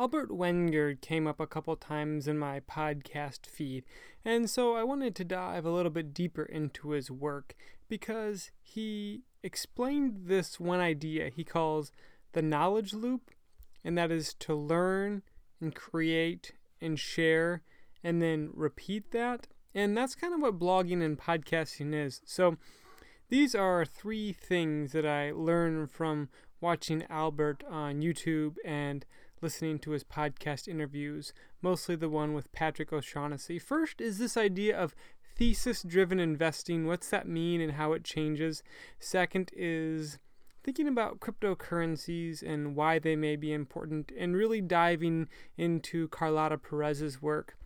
[0.00, 3.84] Albert Wenger came up a couple times in my podcast feed,
[4.24, 7.56] and so I wanted to dive a little bit deeper into his work
[7.88, 11.90] because he explained this one idea he calls
[12.32, 13.32] the knowledge loop,
[13.82, 15.22] and that is to learn
[15.60, 17.62] and create and share
[18.04, 19.48] and then repeat that.
[19.74, 22.20] And that's kind of what blogging and podcasting is.
[22.24, 22.56] So
[23.30, 26.28] these are three things that I learned from
[26.60, 29.04] watching Albert on YouTube and
[29.40, 31.32] listening to his podcast interviews,
[31.62, 33.58] mostly the one with Patrick O'Shaughnessy.
[33.58, 34.94] First is this idea of
[35.36, 36.86] thesis driven investing.
[36.86, 38.62] What's that mean and how it changes?
[38.98, 40.18] Second is
[40.64, 47.22] thinking about cryptocurrencies and why they may be important, and really diving into Carlota Perez's
[47.22, 47.56] work.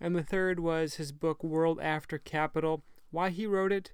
[0.00, 3.92] And the third was his book, World After Capital, why he wrote it,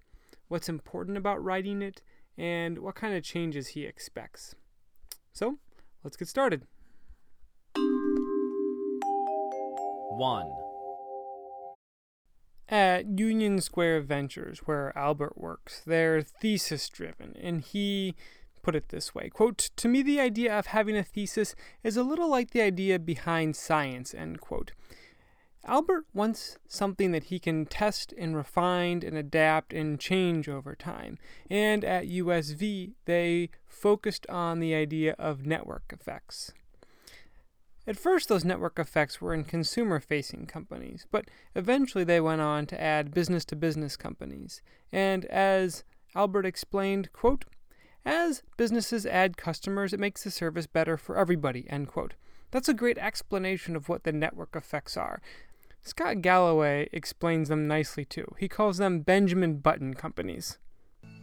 [0.48, 2.00] what's important about writing it,
[2.38, 4.54] and what kind of changes he expects.
[5.32, 5.58] So,
[6.02, 6.66] let's get started.
[10.18, 10.52] 1.
[12.68, 18.16] At Union Square Ventures, where Albert works, they're thesis driven, and he
[18.62, 22.02] put it this way quote to me the idea of having a thesis is a
[22.02, 24.72] little like the idea behind science end quote
[25.64, 31.16] albert wants something that he can test and refine and adapt and change over time
[31.48, 36.52] and at usv they focused on the idea of network effects
[37.88, 42.66] at first, those network effects were in consumer facing companies, but eventually they went on
[42.66, 44.60] to add business to business companies.
[44.92, 47.46] And as Albert explained, quote,
[48.04, 52.12] as businesses add customers, it makes the service better for everybody, end quote.
[52.50, 55.22] That's a great explanation of what the network effects are.
[55.80, 58.34] Scott Galloway explains them nicely too.
[58.38, 60.58] He calls them Benjamin Button companies.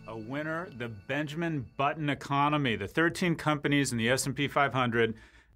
[0.08, 2.76] A winner, the Benjamin Button economy.
[2.76, 5.14] The 13 companies in the S&P 500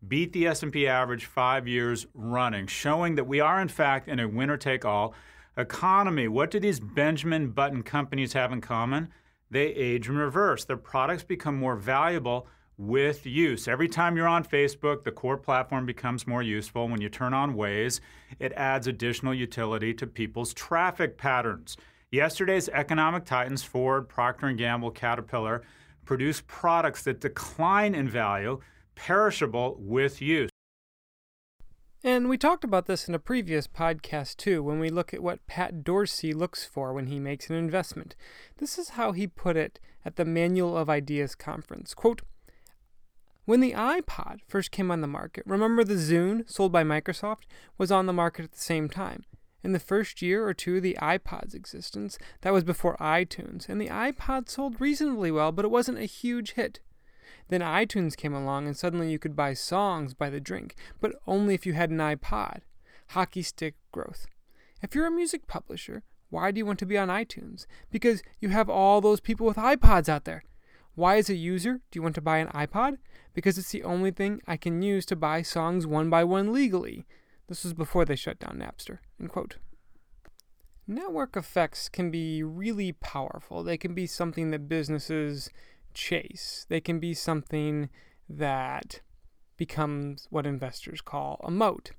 [0.07, 4.27] beat the S&P average 5 years running, showing that we are in fact in a
[4.27, 5.13] winner take all
[5.57, 6.27] economy.
[6.27, 9.09] What do these Benjamin Button companies have in common?
[9.51, 10.63] They age in reverse.
[10.65, 13.67] Their products become more valuable with use.
[13.67, 16.87] Every time you're on Facebook, the core platform becomes more useful.
[16.87, 17.99] When you turn on Waze,
[18.39, 21.75] it adds additional utility to people's traffic patterns.
[22.09, 25.61] Yesterday's economic titans, Ford, Procter & Gamble, Caterpillar,
[26.05, 28.59] produce products that decline in value
[28.99, 30.49] perishable with use.
[32.03, 35.45] And we talked about this in a previous podcast too, when we look at what
[35.47, 38.15] Pat Dorsey looks for when he makes an investment.
[38.57, 41.93] This is how he put it at the Manual of Ideas conference.
[41.93, 42.21] Quote,
[43.45, 47.43] when the iPod first came on the market, remember the Zune, sold by Microsoft,
[47.77, 49.23] was on the market at the same time.
[49.63, 53.81] In the first year or two of the iPod's existence, that was before iTunes, and
[53.81, 56.79] the iPod sold reasonably well, but it wasn't a huge hit.
[57.49, 61.53] Then iTunes came along and suddenly you could buy songs by the drink, but only
[61.53, 62.59] if you had an iPod.
[63.09, 64.27] Hockey stick growth.
[64.81, 67.65] If you're a music publisher, why do you want to be on iTunes?
[67.91, 70.43] Because you have all those people with iPods out there.
[70.95, 72.97] Why, as a user, do you want to buy an iPod?
[73.33, 77.05] Because it's the only thing I can use to buy songs one by one legally.
[77.47, 78.99] This was before they shut down Napster.
[79.19, 79.57] End quote.
[80.87, 83.63] Network effects can be really powerful.
[83.63, 85.49] They can be something that businesses
[85.93, 86.65] chase.
[86.69, 87.89] They can be something
[88.27, 89.01] that
[89.57, 91.91] becomes what investors call a moat.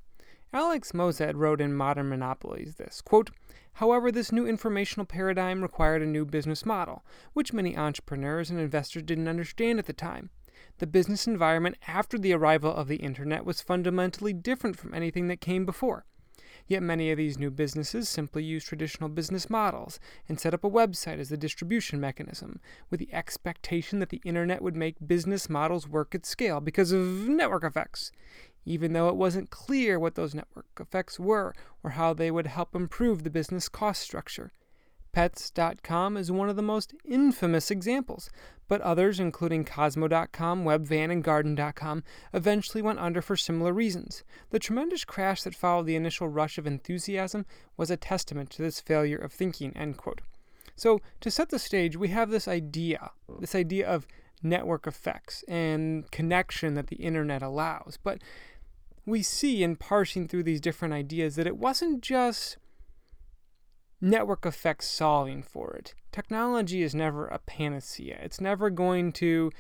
[0.53, 3.31] Alex Moazed wrote in Modern Monopolies this quote,
[3.75, 9.05] However, this new informational paradigm required a new business model, which many entrepreneurs and investors
[9.05, 10.31] didn't understand at the time.
[10.79, 15.41] The business environment after the arrival of the internet was fundamentally different from anything that
[15.41, 16.05] came before.
[16.71, 19.99] Yet many of these new businesses simply use traditional business models
[20.29, 22.61] and set up a website as the distribution mechanism,
[22.91, 27.29] with the expectation that the internet would make business models work at scale because of
[27.29, 28.13] network effects,
[28.65, 32.77] even though it wasn't clear what those network effects were or how they would help
[32.77, 34.53] improve the business cost structure.
[35.11, 38.31] Pets.com is one of the most infamous examples,
[38.71, 44.23] but others, including Cosmo.com, Webvan, and Garden.com, eventually went under for similar reasons.
[44.51, 47.47] The tremendous crash that followed the initial rush of enthusiasm
[47.77, 49.77] was a testament to this failure of thinking.
[49.77, 50.21] End quote.
[50.77, 53.11] So, to set the stage, we have this idea,
[53.41, 54.07] this idea of
[54.41, 57.99] network effects and connection that the internet allows.
[58.01, 58.23] But
[59.05, 62.57] we see in parsing through these different ideas that it wasn't just
[64.01, 65.95] network effects solving for it.
[66.13, 68.19] Technology is never a panacea.
[68.23, 69.51] It's never going to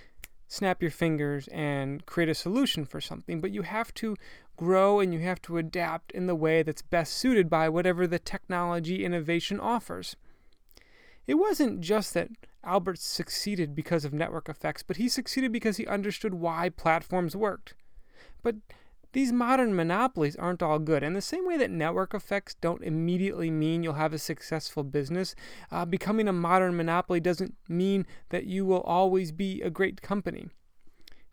[0.48, 4.16] snap your fingers and create a solution for something, but you have to
[4.56, 8.18] grow and you have to adapt in the way that's best suited by whatever the
[8.18, 10.16] technology innovation offers.
[11.26, 12.30] It wasn't just that
[12.64, 17.74] Albert succeeded because of network effects, but he succeeded because he understood why platforms worked.
[18.42, 18.56] But
[19.12, 21.02] these modern monopolies aren't all good.
[21.02, 25.34] And the same way that network effects don't immediately mean you'll have a successful business,
[25.70, 30.48] uh, becoming a modern monopoly doesn't mean that you will always be a great company.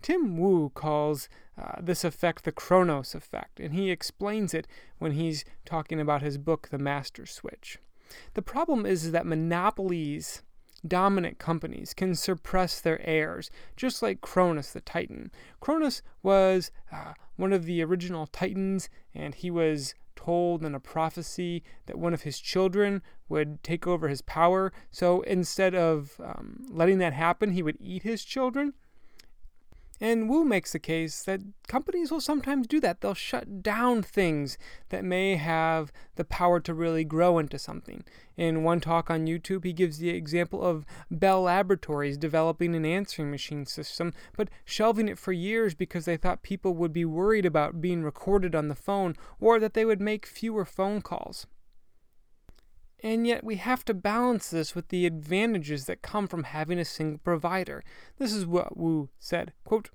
[0.01, 1.27] Tim Wu calls
[1.59, 4.67] uh, this effect the Kronos effect, and he explains it
[4.99, 7.79] when he's talking about his book, The Master Switch.
[8.35, 10.43] The problem is that monopolies
[10.85, 15.31] dominant companies can suppress their heirs, just like Cronus the Titan.
[15.59, 21.63] Cronus was uh, one of the original Titans, and he was told in a prophecy
[21.85, 24.73] that one of his children would take over his power.
[24.91, 28.73] So instead of um, letting that happen, he would eat his children.
[29.99, 33.01] And Wu makes the case that companies will sometimes do that.
[33.01, 34.57] They'll shut down things
[34.89, 38.03] that may have the power to really grow into something.
[38.35, 43.31] In one talk on YouTube, he gives the example of Bell Laboratories developing an answering
[43.31, 47.81] machine system, but shelving it for years because they thought people would be worried about
[47.81, 51.47] being recorded on the phone or that they would make fewer phone calls.
[53.03, 56.85] And yet, we have to balance this with the advantages that come from having a
[56.85, 57.83] single provider.
[58.17, 59.89] This is what Wu said quote,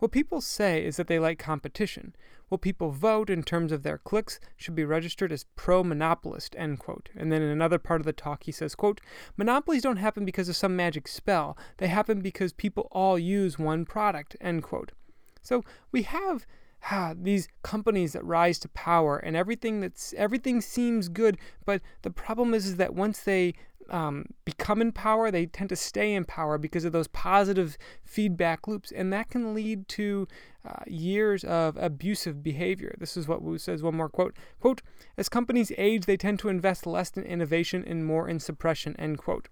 [0.00, 2.14] What people say is that they like competition.
[2.50, 6.54] What people vote in terms of their clicks should be registered as pro monopolist.
[6.58, 7.08] End quote.
[7.16, 9.00] And then in another part of the talk, he says, quote,
[9.38, 13.86] Monopolies don't happen because of some magic spell, they happen because people all use one
[13.86, 14.36] product.
[14.38, 14.92] End quote.
[15.40, 16.46] So we have
[16.90, 22.10] ah, these companies that rise to power and everything that's everything seems good but the
[22.10, 23.54] problem is, is that once they
[23.90, 28.66] um, become in power they tend to stay in power because of those positive feedback
[28.66, 30.26] loops and that can lead to
[30.64, 32.94] uh, years of abusive behavior.
[32.98, 34.82] This is what wu says one more quote quote
[35.16, 39.18] as companies age they tend to invest less in innovation and more in suppression end
[39.18, 39.48] quote.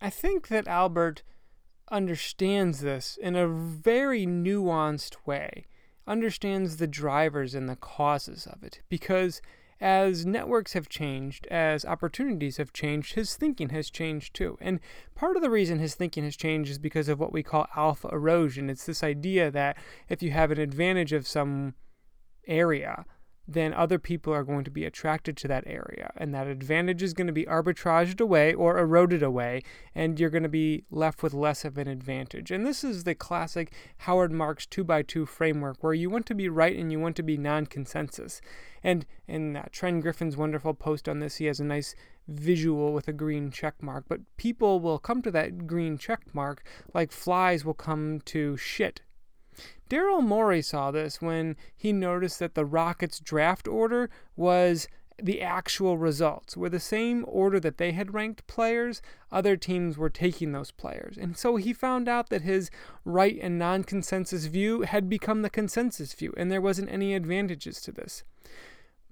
[0.00, 1.22] I think that albert
[1.90, 5.66] understands this in a very nuanced way
[6.10, 9.40] understands the drivers and the causes of it because
[9.80, 14.58] as networks have changed, as opportunities have changed, his thinking has changed too.
[14.60, 14.78] And
[15.14, 18.08] part of the reason his thinking has changed is because of what we call alpha
[18.08, 18.68] erosion.
[18.68, 19.78] It's this idea that
[20.08, 21.74] if you have an advantage of some
[22.46, 23.06] area,
[23.52, 26.12] then other people are going to be attracted to that area.
[26.16, 29.62] And that advantage is going to be arbitraged away or eroded away,
[29.94, 32.52] and you're going to be left with less of an advantage.
[32.52, 36.76] And this is the classic Howard Marks 2x2 framework where you want to be right
[36.76, 38.40] and you want to be non consensus.
[38.84, 41.94] And in uh, Tren Griffin's wonderful post on this, he has a nice
[42.28, 44.04] visual with a green check mark.
[44.08, 46.62] But people will come to that green check mark
[46.94, 49.00] like flies will come to shit
[49.90, 54.86] Daryl Morey saw this when he noticed that the Rockets draft order was
[55.20, 59.02] the actual results were the same order that they had ranked players,
[59.32, 61.18] other teams were taking those players.
[61.18, 62.70] And so he found out that his
[63.04, 67.80] right and non consensus view had become the consensus view, and there wasn't any advantages
[67.82, 68.22] to this.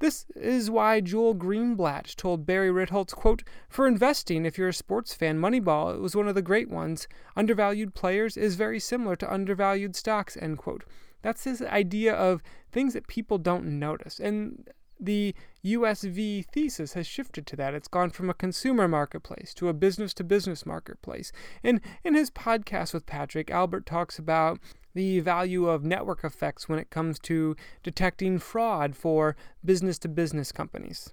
[0.00, 5.12] This is why Joel Greenblatt told Barry Ritholtz, quote, For investing, if you're a sports
[5.12, 7.08] fan, Moneyball it was one of the great ones.
[7.36, 10.84] Undervalued players is very similar to undervalued stocks, end quote.
[11.22, 14.20] That's this idea of things that people don't notice.
[14.20, 14.68] And
[15.00, 15.34] the
[15.64, 17.74] USV thesis has shifted to that.
[17.74, 21.32] It's gone from a consumer marketplace to a business to business marketplace.
[21.62, 24.60] And in his podcast with Patrick, Albert talks about
[24.98, 27.54] the value of network effects when it comes to
[27.84, 31.10] detecting fraud for business to business companies.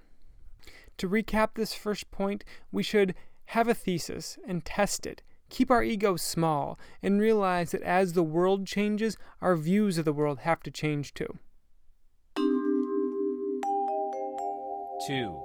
[0.97, 3.13] To recap this first point, we should
[3.49, 5.21] have a thesis and test it.
[5.51, 10.13] Keep our ego small and realize that as the world changes, our views of the
[10.13, 11.37] world have to change too.
[15.05, 15.43] 2.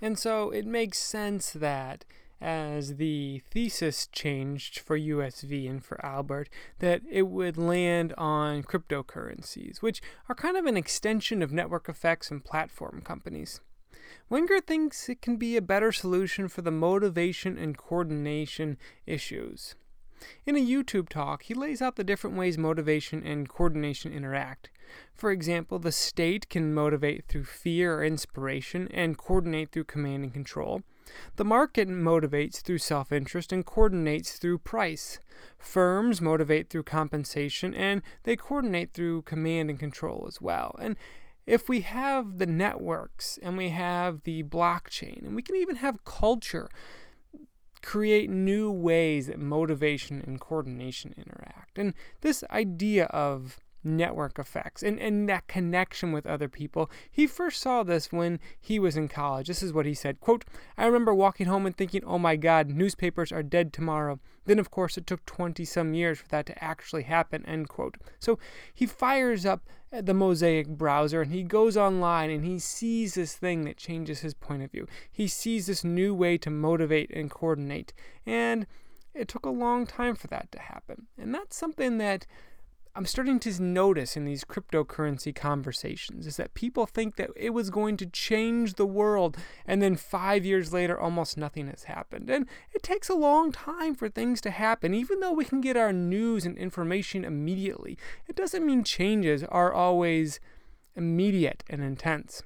[0.00, 2.04] And so it makes sense that
[2.40, 9.82] as the thesis changed for USV and for Albert, that it would land on cryptocurrencies,
[9.82, 13.60] which are kind of an extension of network effects and platform companies.
[14.28, 19.74] Wenger thinks it can be a better solution for the motivation and coordination issues.
[20.46, 24.70] In a YouTube talk, he lays out the different ways motivation and coordination interact.
[25.14, 30.32] For example, the state can motivate through fear or inspiration and coordinate through command and
[30.32, 30.82] control.
[31.36, 35.18] The market motivates through self interest and coordinates through price.
[35.58, 40.76] Firms motivate through compensation and they coordinate through command and control as well.
[40.80, 40.96] And
[41.46, 46.04] if we have the networks and we have the blockchain and we can even have
[46.04, 46.68] culture
[47.82, 51.78] create new ways that motivation and coordination interact.
[51.78, 56.90] And this idea of network effects and, and that connection with other people.
[57.10, 59.48] He first saw this when he was in college.
[59.48, 60.44] This is what he said quote,
[60.76, 64.20] I remember walking home and thinking, oh my god, newspapers are dead tomorrow.
[64.44, 67.96] Then of course it took 20 some years for that to actually happen, end quote.
[68.18, 68.38] So
[68.74, 73.64] he fires up the Mosaic browser and he goes online and he sees this thing
[73.64, 74.86] that changes his point of view.
[75.10, 77.92] He sees this new way to motivate and coordinate.
[78.24, 78.66] And
[79.14, 81.08] it took a long time for that to happen.
[81.18, 82.26] And that's something that
[82.94, 87.70] I'm starting to notice in these cryptocurrency conversations is that people think that it was
[87.70, 92.28] going to change the world, and then five years later, almost nothing has happened.
[92.28, 94.92] And it takes a long time for things to happen.
[94.92, 99.72] Even though we can get our news and information immediately, it doesn't mean changes are
[99.72, 100.40] always
[100.96, 102.42] immediate and intense.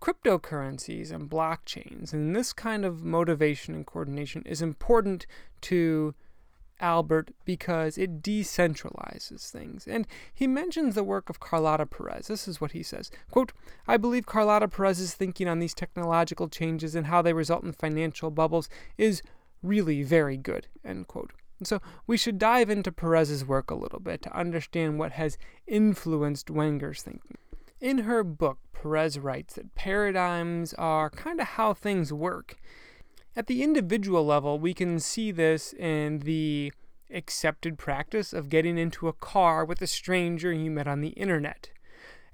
[0.00, 5.24] Cryptocurrencies and blockchains and this kind of motivation and coordination is important
[5.62, 6.14] to
[6.80, 9.86] Albert because it decentralizes things.
[9.86, 12.28] And he mentions the work of Carlota Perez.
[12.28, 13.52] This is what he says quote,
[13.86, 18.30] I believe Carlota Perez's thinking on these technological changes and how they result in financial
[18.30, 18.68] bubbles
[18.98, 19.22] is
[19.62, 20.68] really very good.
[20.84, 21.32] End quote.
[21.58, 25.38] And so we should dive into Perez's work a little bit to understand what has
[25.66, 27.38] influenced Wenger's thinking.
[27.80, 32.56] In her book, Perez writes that paradigms are kind of how things work.
[33.36, 36.72] At the individual level, we can see this in the
[37.10, 41.68] accepted practice of getting into a car with a stranger you met on the internet.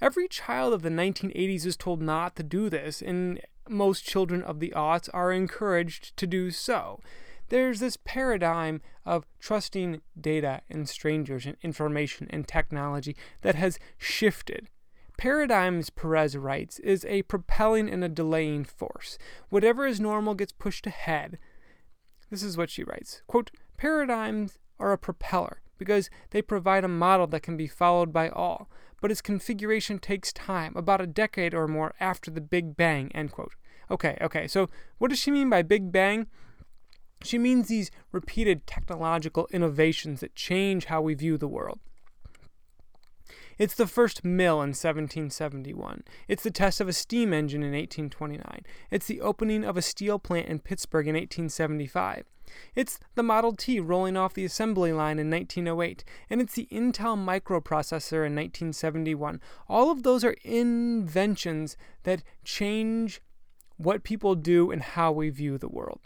[0.00, 4.60] Every child of the 1980s is told not to do this, and most children of
[4.60, 7.00] the aughts are encouraged to do so.
[7.48, 14.68] There's this paradigm of trusting data and strangers and information and technology that has shifted
[15.22, 19.18] Paradigms, Perez writes, is a propelling and a delaying force.
[19.50, 21.38] Whatever is normal gets pushed ahead.
[22.28, 27.28] This is what she writes quote, Paradigms are a propeller because they provide a model
[27.28, 28.68] that can be followed by all,
[29.00, 33.12] but its configuration takes time, about a decade or more after the Big Bang.
[33.14, 33.54] End quote.
[33.92, 36.26] Okay, okay, so what does she mean by Big Bang?
[37.22, 41.78] She means these repeated technological innovations that change how we view the world.
[43.58, 46.04] It's the first mill in 1771.
[46.28, 48.62] It's the test of a steam engine in 1829.
[48.90, 52.24] It's the opening of a steel plant in Pittsburgh in 1875.
[52.74, 57.16] It's the Model T rolling off the assembly line in 1908, and it's the Intel
[57.16, 59.40] microprocessor in 1971.
[59.68, 63.22] All of those are inventions that change
[63.76, 66.00] what people do and how we view the world.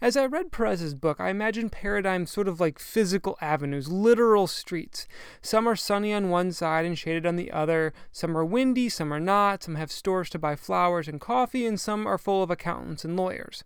[0.00, 5.06] As I read Perez's book, I imagined paradigms sort of like physical avenues, literal streets.
[5.40, 9.12] Some are sunny on one side and shaded on the other, some are windy, some
[9.12, 12.50] are not, some have stores to buy flowers and coffee, and some are full of
[12.50, 13.64] accountants and lawyers.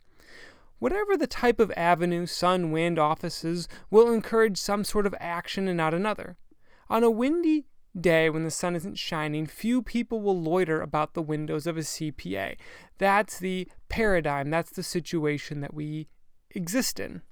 [0.79, 5.77] Whatever the type of avenue, sun, wind, offices will encourage some sort of action and
[5.77, 6.37] not another.
[6.91, 7.65] On a windy
[8.01, 11.81] day when the sun isn't shining, few people will loiter about the windows of a
[11.81, 12.57] CPA.
[12.99, 16.09] That's the paradigm, that's the situation that we
[16.51, 17.23] exist in.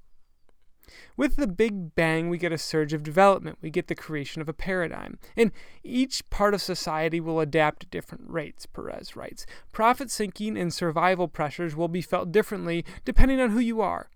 [1.17, 3.57] With the Big Bang, we get a surge of development.
[3.61, 5.17] We get the creation of a paradigm.
[5.35, 5.51] And
[5.83, 9.45] each part of society will adapt at different rates, Perez writes.
[9.71, 14.09] Profit sinking and survival pressures will be felt differently depending on who you are.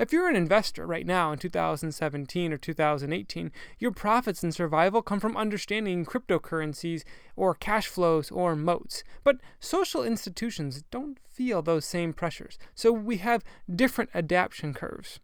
[0.00, 5.20] If you're an investor right now in 2017 or 2018, your profits and survival come
[5.20, 7.04] from understanding cryptocurrencies
[7.36, 9.04] or cash flows or moats.
[9.24, 15.20] But social institutions don't feel those same pressures, so we have different adaptation curves.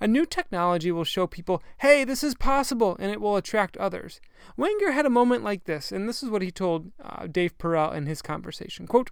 [0.00, 4.20] A new technology will show people, hey, this is possible, and it will attract others.
[4.56, 7.94] Wenger had a moment like this, and this is what he told uh, Dave Perell
[7.94, 8.86] in his conversation.
[8.86, 9.10] Quote,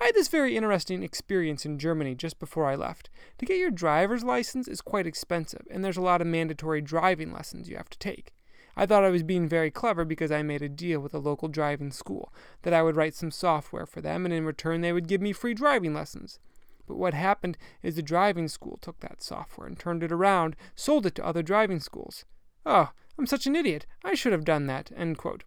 [0.00, 3.10] I had this very interesting experience in Germany just before I left.
[3.38, 7.32] To get your driver's license is quite expensive, and there's a lot of mandatory driving
[7.32, 8.32] lessons you have to take.
[8.76, 11.48] I thought I was being very clever because I made a deal with a local
[11.48, 15.08] driving school that I would write some software for them, and in return they would
[15.08, 16.38] give me free driving lessons.
[16.86, 21.06] But what happened is the driving school took that software and turned it around, sold
[21.06, 22.24] it to other driving schools.
[22.66, 23.86] Oh, I'm such an idiot.
[24.04, 24.90] I should have done that.
[24.96, 25.44] End quote.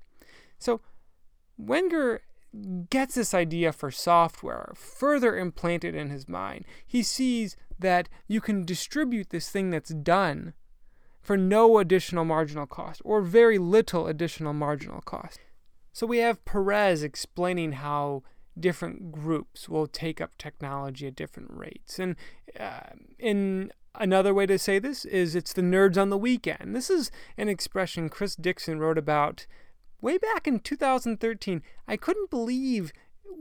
[0.57, 0.81] So
[1.57, 2.21] Wenger
[2.89, 6.65] gets this idea for software further implanted in his mind.
[6.85, 10.53] He sees that you can distribute this thing that's done
[11.21, 15.39] for no additional marginal cost or very little additional marginal cost.
[15.91, 18.23] So we have Perez explaining how
[18.59, 21.99] different groups will take up technology at different rates.
[21.99, 22.15] And
[22.59, 26.75] uh, in another way to say this is it's the nerds on the weekend.
[26.75, 29.45] This is an expression Chris Dixon wrote about
[30.01, 31.61] way back in 2013.
[31.87, 32.91] I couldn't believe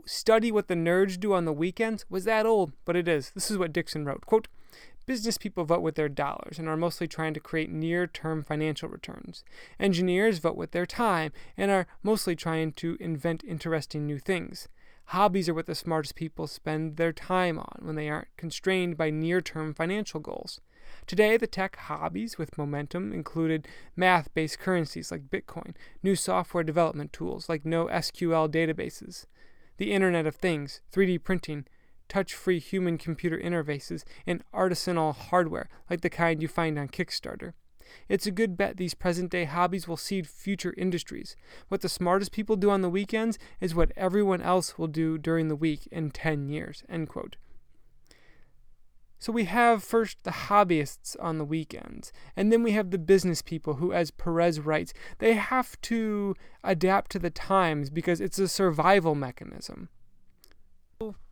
[0.04, 3.30] study what the nerds do on the weekends was that old, but it is.
[3.34, 4.26] This is what Dixon wrote.
[4.26, 4.48] Quote,
[5.06, 8.88] Business people vote with their dollars and are mostly trying to create near term financial
[8.88, 9.44] returns.
[9.78, 14.66] Engineers vote with their time and are mostly trying to invent interesting new things.
[15.10, 19.10] Hobbies are what the smartest people spend their time on when they aren't constrained by
[19.10, 20.60] near term financial goals.
[21.06, 27.12] Today, the tech hobbies with momentum included math based currencies like Bitcoin, new software development
[27.12, 29.26] tools like NoSQL databases,
[29.76, 31.66] the Internet of Things, 3D printing,
[32.08, 37.52] touch free human computer interfaces, and artisanal hardware like the kind you find on Kickstarter.
[38.08, 41.36] It's a good bet these present day hobbies will seed future industries.
[41.68, 45.48] What the smartest people do on the weekends is what everyone else will do during
[45.48, 46.82] the week in 10 years.
[46.88, 47.36] End quote.
[49.18, 53.40] So we have first the hobbyists on the weekends, and then we have the business
[53.40, 58.46] people who, as Perez writes, they have to adapt to the times because it's a
[58.46, 59.88] survival mechanism.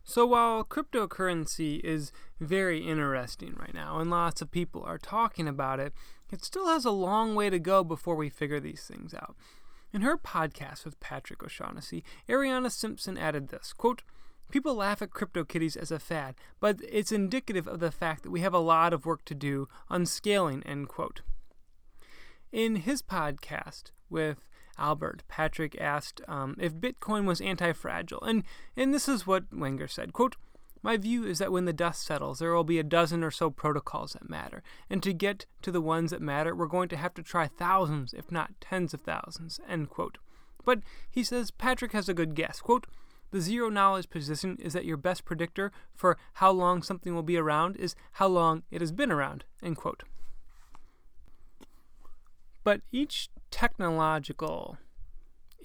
[0.03, 5.79] So while cryptocurrency is very interesting right now and lots of people are talking about
[5.79, 5.93] it,
[6.31, 9.35] it still has a long way to go before we figure these things out.
[9.93, 14.01] In her podcast with Patrick O'Shaughnessy, Arianna Simpson added this quote,
[14.51, 18.41] People laugh at CryptoKitties as a fad, but it's indicative of the fact that we
[18.41, 21.21] have a lot of work to do on scaling, end quote.
[22.51, 28.43] In his podcast with Albert, Patrick asked um, if Bitcoin was anti-fragile, and
[28.75, 30.35] and this is what Wenger said: "Quote."
[30.85, 33.49] My view is that when the dust settles, there will be a dozen or so
[33.49, 34.61] protocols that matter.
[34.87, 38.13] And to get to the ones that matter, we're going to have to try thousands,
[38.13, 39.59] if not tens of thousands.
[39.67, 40.19] End quote.
[40.63, 42.59] But he says Patrick has a good guess.
[42.59, 42.85] Quote,
[43.31, 47.35] the zero knowledge position is that your best predictor for how long something will be
[47.35, 49.43] around is how long it has been around.
[49.63, 50.03] End quote.
[52.63, 54.77] But each technological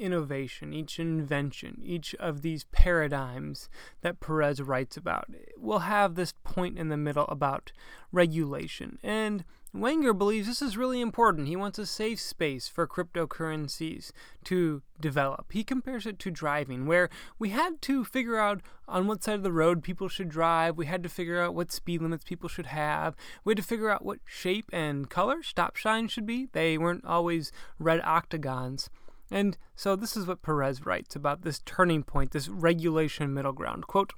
[0.01, 3.69] innovation, each invention, each of these paradigms
[4.01, 7.71] that Perez writes about will have this point in the middle about
[8.11, 8.99] regulation.
[9.03, 11.47] And Wenger believes this is really important.
[11.47, 14.11] He wants a safe space for cryptocurrencies
[14.45, 15.53] to develop.
[15.53, 19.43] He compares it to driving, where we had to figure out on what side of
[19.45, 20.77] the road people should drive.
[20.77, 23.15] We had to figure out what speed limits people should have.
[23.45, 26.49] We had to figure out what shape and color stop signs should be.
[26.51, 28.91] They weren't always red octagons.
[29.31, 33.87] And so this is what Perez writes about this turning point, this regulation middle ground.
[33.87, 34.13] Quote,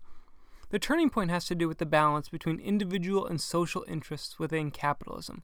[0.70, 4.70] the turning point has to do with the balance between individual and social interests within
[4.70, 5.42] capitalism.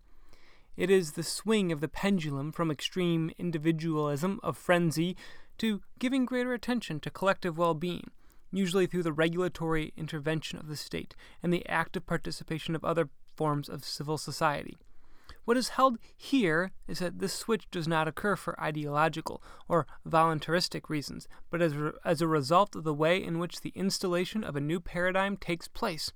[0.75, 5.17] It is the swing of the pendulum from extreme individualism of frenzy
[5.59, 8.11] to giving greater attention to collective well being,
[8.51, 13.69] usually through the regulatory intervention of the state and the active participation of other forms
[13.69, 14.79] of civil society.
[15.49, 20.91] What is held here is that this switch does not occur for ideological or voluntaristic
[20.91, 24.57] reasons, but as, re- as a result of the way in which the installation of
[24.57, 26.13] a new paradigm takes place.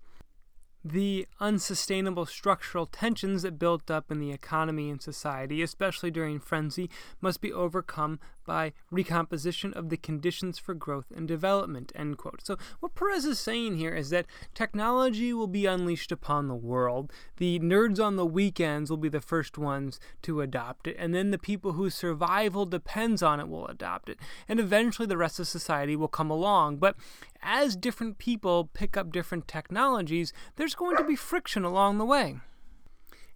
[0.84, 6.90] The unsustainable structural tensions that built up in the economy and society, especially during frenzy,
[7.22, 11.92] must be overcome by recomposition of the conditions for growth and development.
[11.94, 12.44] End quote.
[12.44, 17.12] So what Perez is saying here is that technology will be unleashed upon the world.
[17.36, 21.30] The nerds on the weekends will be the first ones to adopt it, and then
[21.30, 24.18] the people whose survival depends on it will adopt it.
[24.48, 26.76] And eventually the rest of society will come along.
[26.76, 26.96] But
[27.42, 32.38] as different people pick up different technologies, there's going to be friction along the way.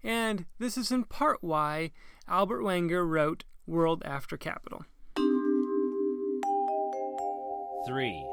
[0.03, 1.91] And this is in part why
[2.27, 4.85] Albert Wenger wrote World After Capital.
[7.87, 8.27] 3.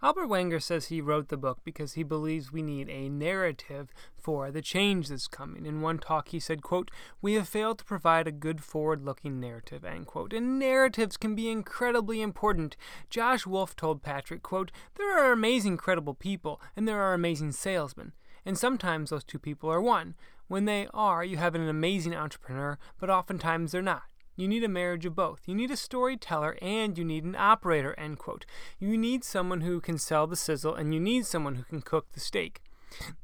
[0.00, 4.50] Albert Wenger says he wrote the book because he believes we need a narrative for
[4.50, 5.66] the change that's coming.
[5.66, 9.84] In one talk, he said, quote, We have failed to provide a good forward-looking narrative,
[9.84, 10.32] end quote.
[10.32, 12.76] And narratives can be incredibly important.
[13.10, 18.12] Josh Wolf told Patrick, quote, There are amazing credible people, and there are amazing salesmen.
[18.46, 20.14] And sometimes those two people are one.
[20.46, 24.04] When they are, you have an amazing entrepreneur, but oftentimes they're not.
[24.38, 25.40] You need a marriage of both.
[25.46, 28.46] You need a storyteller and you need an operator, end quote.
[28.78, 32.12] You need someone who can sell the sizzle and you need someone who can cook
[32.12, 32.62] the steak.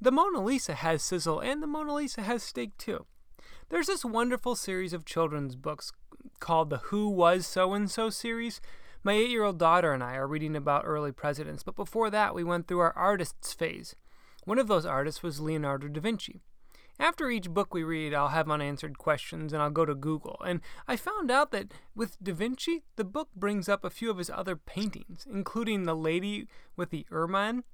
[0.01, 3.07] The Mona Lisa has sizzle and the Mona Lisa has steak too.
[3.69, 5.93] There's this wonderful series of children's books
[6.41, 8.61] called the Who Was So and So series.
[9.05, 12.35] My eight year old daughter and I are reading about early presidents, but before that,
[12.35, 13.95] we went through our artists phase.
[14.47, 16.43] One of those artists was Leonardo da Vinci.
[16.99, 20.41] After each book we read, I'll have unanswered questions and I'll go to Google.
[20.47, 24.19] And I found out that with Da Vinci, the book brings up a few of
[24.19, 27.65] his other paintings, including The Lady with the Ermine.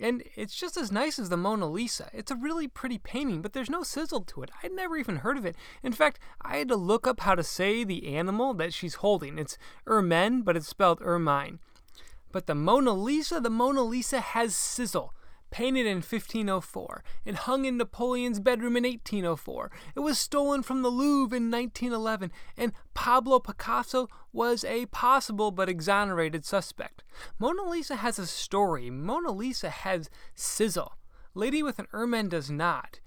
[0.00, 2.08] And it's just as nice as the Mona Lisa.
[2.12, 4.50] It's a really pretty painting, but there's no sizzle to it.
[4.62, 5.56] I'd never even heard of it.
[5.82, 9.38] In fact, I had to look up how to say the animal that she's holding.
[9.38, 11.58] It's ermine, but it's spelled ermine.
[12.30, 15.14] But the Mona Lisa, the Mona Lisa has sizzle.
[15.50, 19.70] Painted in 1504 and hung in Napoleon's bedroom in 1804.
[19.94, 25.68] It was stolen from the Louvre in 1911, and Pablo Picasso was a possible but
[25.68, 27.02] exonerated suspect.
[27.38, 28.90] Mona Lisa has a story.
[28.90, 30.94] Mona Lisa has sizzle.
[31.34, 33.00] Lady with an Ermine does not.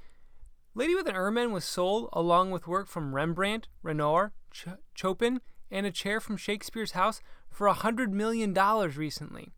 [0.74, 5.86] Lady with an Ermine was sold along with work from Rembrandt, Renoir, Ch- Chopin, and
[5.86, 9.50] a chair from Shakespeare's house for a $100 million recently.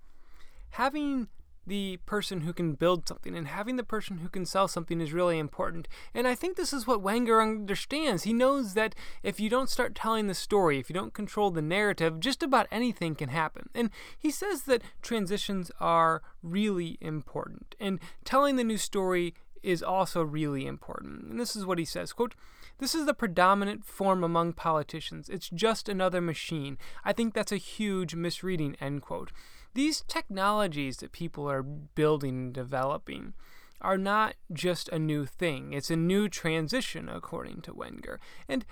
[0.71, 1.27] Having
[1.65, 5.13] the person who can build something and having the person who can sell something is
[5.13, 5.87] really important.
[6.13, 8.23] And I think this is what Wenger understands.
[8.23, 11.61] He knows that if you don't start telling the story, if you don't control the
[11.61, 13.69] narrative, just about anything can happen.
[13.73, 17.75] And he says that transitions are really important.
[17.79, 21.23] And telling the new story is also really important.
[21.31, 22.35] And this is what he says, quote,
[22.79, 25.29] this is the predominant form among politicians.
[25.29, 26.77] It's just another machine.
[27.05, 29.31] I think that's a huge misreading, end quote.
[29.73, 33.33] These technologies that people are building and developing
[33.81, 38.19] are not just a new thing, it's a new transition, according to Wenger.
[38.47, 38.65] And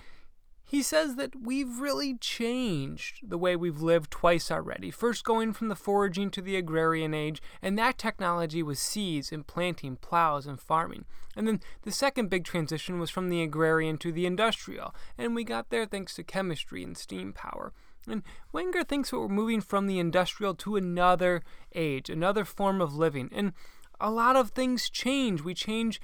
[0.63, 4.89] he says that we've really changed the way we've lived twice already.
[4.89, 9.45] First, going from the foraging to the agrarian age, and that technology was seeds and
[9.45, 11.03] planting, plows, and farming.
[11.35, 15.43] And then the second big transition was from the agrarian to the industrial, and we
[15.43, 17.73] got there thanks to chemistry and steam power.
[18.07, 21.43] And Wenger thinks we're moving from the industrial to another
[21.75, 23.29] age, another form of living.
[23.31, 23.53] And
[23.99, 25.41] a lot of things change.
[25.41, 26.01] We change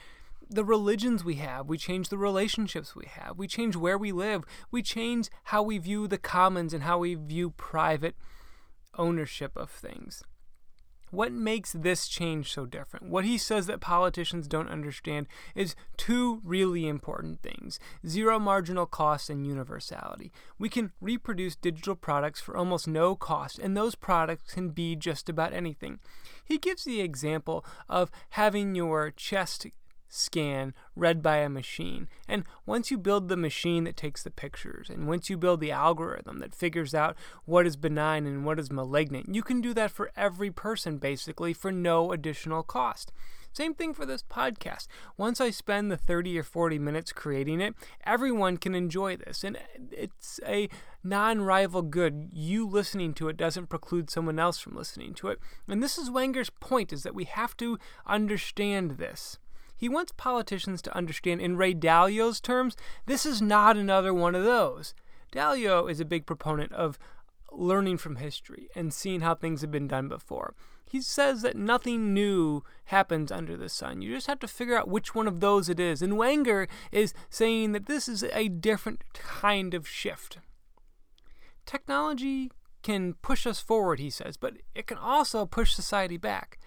[0.49, 4.45] the religions we have, we change the relationships we have, we change where we live,
[4.71, 8.15] we change how we view the commons and how we view private
[8.97, 10.23] ownership of things.
[11.10, 13.08] What makes this change so different?
[13.08, 19.30] What he says that politicians don't understand is two really important things zero marginal cost
[19.30, 20.32] and universality.
[20.60, 25.30] We can reproduce digital products for almost no cost, and those products can be just
[25.30, 26.00] about anything.
[26.43, 29.67] He gives the example of having your chest
[30.10, 32.08] scan read by a machine.
[32.28, 35.72] And once you build the machine that takes the pictures, and once you build the
[35.72, 39.91] algorithm that figures out what is benign and what is malignant, you can do that
[39.91, 43.12] for every person basically for no additional cost.
[43.58, 44.86] Same thing for this podcast.
[45.17, 47.74] Once I spend the 30 or 40 minutes creating it,
[48.06, 49.43] everyone can enjoy this.
[49.43, 49.58] And
[49.91, 50.70] it's a
[51.04, 52.30] non rival good.
[52.32, 55.39] You listening to it doesn't preclude someone else from listening to it.
[55.67, 59.39] And this is Wenger's point is that we have to understand this.
[59.78, 64.44] He wants politicians to understand, in Ray Dalio's terms, this is not another one of
[64.44, 64.96] those.
[65.32, 66.98] Dalio is a big proponent of
[67.52, 70.56] learning from history and seeing how things have been done before.
[70.90, 74.02] He says that nothing new happens under the sun.
[74.02, 76.02] You just have to figure out which one of those it is.
[76.02, 80.40] And Wenger is saying that this is a different kind of shift.
[81.66, 82.52] Technology
[82.84, 86.58] can push us forward, he says, but it can also push society back.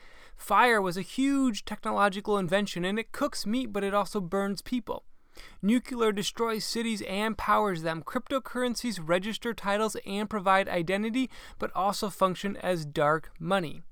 [0.40, 5.04] Fire was a huge technological invention and it cooks meat, but it also burns people.
[5.60, 8.02] Nuclear destroys cities and powers them.
[8.02, 13.82] Cryptocurrencies register titles and provide identity, but also function as dark money.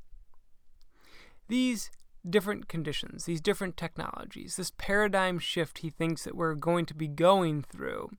[1.49, 1.91] These
[2.29, 7.09] different conditions, these different technologies, this paradigm shift he thinks that we're going to be
[7.09, 8.11] going through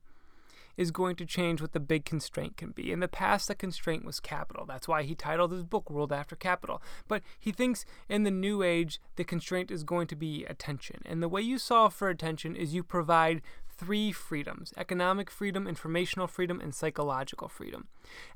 [0.80, 2.90] is going to change what the big constraint can be.
[2.90, 4.64] In the past, the constraint was capital.
[4.64, 6.80] That's why he titled his book World After Capital.
[7.06, 11.02] But he thinks in the new age, the constraint is going to be attention.
[11.04, 16.26] And the way you solve for attention is you provide three freedoms economic freedom, informational
[16.26, 17.88] freedom, and psychological freedom.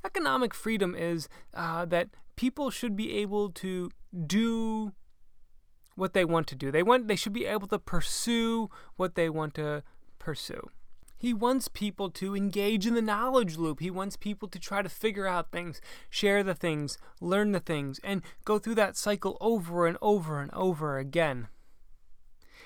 [0.05, 3.89] Economic freedom is uh, that people should be able to
[4.27, 4.93] do
[5.95, 6.69] what they want to do.
[6.69, 9.81] They want they should be able to pursue what they want to
[10.19, 10.69] pursue.
[11.17, 13.79] He wants people to engage in the knowledge loop.
[13.79, 17.99] He wants people to try to figure out things, share the things, learn the things,
[18.03, 21.47] and go through that cycle over and over and over again.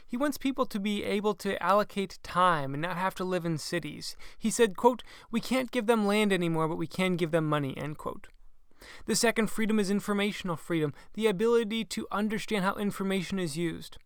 [0.05, 3.59] He wants people to be able to allocate time and not have to live in
[3.59, 4.17] cities.
[4.39, 7.77] He said, quote, We can't give them land anymore, but we can give them money,
[7.77, 8.27] end quote.
[9.05, 13.99] The second freedom is informational freedom, the ability to understand how information is used.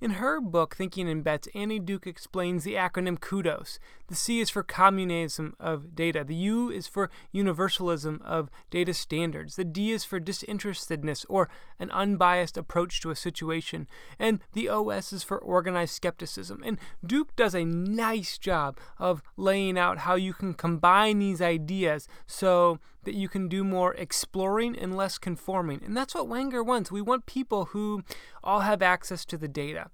[0.00, 3.78] In her book, Thinking in Bets, Annie Duke explains the acronym CUDOS.
[4.08, 9.56] The C is for communism of data, the U is for universalism of data standards,
[9.56, 15.12] the D is for disinterestedness or an unbiased approach to a situation, and the OS
[15.12, 16.62] is for organized skepticism.
[16.64, 22.08] And Duke does a nice job of laying out how you can combine these ideas
[22.26, 25.82] so that you can do more exploring and less conforming.
[25.84, 26.90] And that's what Wenger wants.
[26.90, 28.02] We want people who
[28.42, 29.90] all have access to the data,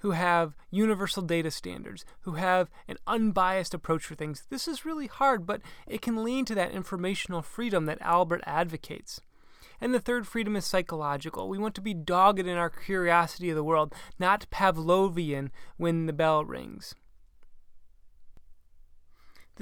[0.00, 4.44] who have universal data standards, who have an unbiased approach for things.
[4.50, 9.20] This is really hard, but it can lead to that informational freedom that Albert advocates.
[9.80, 11.48] And the third freedom is psychological.
[11.48, 16.12] We want to be dogged in our curiosity of the world, not Pavlovian when the
[16.12, 16.94] bell rings.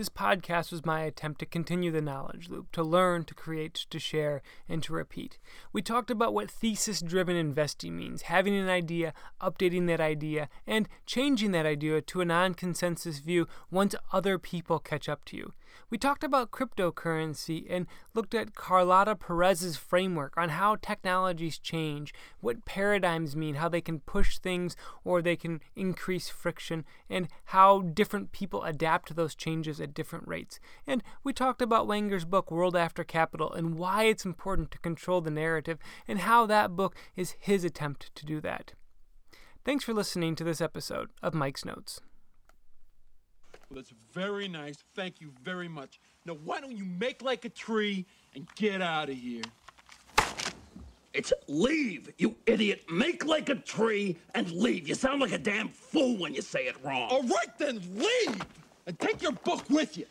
[0.01, 3.99] This podcast was my attempt to continue the knowledge loop, to learn, to create, to
[3.99, 5.39] share, and to repeat.
[5.75, 10.89] We talked about what thesis driven investing means having an idea, updating that idea, and
[11.05, 15.53] changing that idea to a non consensus view once other people catch up to you.
[15.89, 22.65] We talked about cryptocurrency and looked at Carlota Perez's framework on how technologies change, what
[22.65, 28.33] paradigms mean, how they can push things or they can increase friction, and how different
[28.33, 30.61] people adapt to those changes at different rates.
[30.87, 35.21] And we talked about Wenger's book, World After Capital, and why it's important to control
[35.21, 38.73] the narrative, and how that book is his attempt to do that.
[39.65, 42.01] Thanks for listening to this episode of Mike's Notes.
[43.69, 44.83] Well, that's very nice.
[44.95, 46.01] Thank you very much.
[46.25, 49.43] Now, why don't you make like a tree and get out of here?
[51.13, 52.85] It's leave, you idiot.
[52.91, 54.89] Make like a tree and leave.
[54.89, 57.09] You sound like a damn fool when you say it wrong.
[57.11, 58.45] All right, then leave
[58.91, 60.05] and take your book with you.